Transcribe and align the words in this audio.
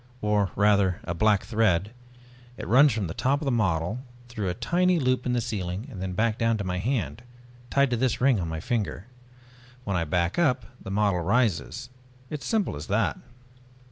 "Or 0.19 0.49
rather 0.55 0.99
a 1.03 1.13
black 1.13 1.43
thread. 1.43 1.91
It 2.57 2.67
runs 2.67 2.91
from 2.91 3.05
the 3.05 3.13
top 3.13 3.39
of 3.39 3.45
the 3.45 3.51
model, 3.51 3.99
through 4.29 4.49
a 4.49 4.55
tiny 4.55 4.97
loop 4.97 5.27
in 5.27 5.33
the 5.33 5.39
ceiling, 5.41 5.87
and 5.91 6.15
back 6.15 6.39
down 6.39 6.57
to 6.57 6.63
my 6.63 6.79
hand 6.79 7.21
tied 7.69 7.91
to 7.91 7.97
this 7.97 8.19
ring 8.19 8.39
on 8.39 8.47
my 8.47 8.61
finger. 8.61 9.05
When 9.83 9.95
I 9.95 10.05
back 10.05 10.39
up 10.39 10.65
the 10.81 10.89
model 10.89 11.19
rises. 11.21 11.91
It's 12.31 12.47
as 12.47 12.49
simple 12.49 12.75
as 12.75 12.87
that." 12.87 13.19